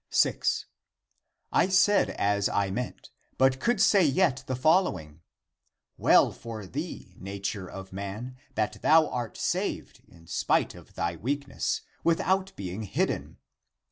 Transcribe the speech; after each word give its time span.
6." 0.09 0.65
I 1.51 1.67
said 1.69 2.09
as 2.09 2.49
I 2.49 2.71
meant, 2.71 3.11
but 3.37 3.59
could 3.59 3.79
say 3.79 4.03
yet 4.03 4.43
the 4.47 4.55
fol 4.55 4.85
lowing: 4.85 5.21
Well 5.95 6.31
for 6.31 6.65
thee, 6.65 7.13
nature 7.19 7.67
of 7.69 7.93
man, 7.93 8.35
that 8.55 8.81
thou 8.81 9.07
art 9.11 9.37
saved 9.37 10.01
in 10.07 10.25
spite 10.25 10.73
of 10.73 10.95
thy 10.95 11.17
weakness, 11.17 11.81
without 12.03 12.51
being 12.55 12.81
hidden! 12.81 13.37